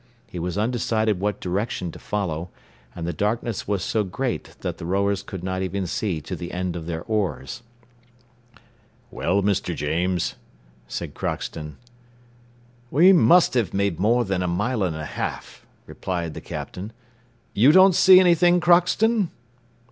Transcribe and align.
He 0.25 0.39
was 0.39 0.57
undecided 0.57 1.19
what 1.19 1.39
direction 1.39 1.91
to 1.91 1.99
follow, 1.99 2.49
and 2.95 3.05
the 3.05 3.13
darkness 3.13 3.67
was 3.67 3.83
so 3.83 4.03
great 4.03 4.55
that 4.61 4.79
the 4.79 4.85
rowers 4.87 5.21
could 5.21 5.43
not 5.43 5.61
even 5.61 5.85
see 5.85 6.19
to 6.21 6.35
the 6.35 6.51
end 6.53 6.75
of 6.75 6.87
their 6.87 7.03
oars. 7.03 7.61
"Well, 9.11 9.43
Mr. 9.43 9.75
James?" 9.75 10.33
said 10.87 11.13
Crockston. 11.13 11.77
"We 12.89 13.13
must 13.13 13.53
have 13.53 13.75
made 13.75 13.99
more 13.99 14.25
than 14.25 14.41
a 14.41 14.47
mile 14.47 14.81
and 14.81 14.95
a 14.95 15.05
half," 15.05 15.67
replied 15.85 16.33
the 16.33 16.41
Captain. 16.41 16.93
"You 17.53 17.71
don't 17.71 17.93
see 17.93 18.19
anything, 18.19 18.59
Crockston?" 18.59 19.29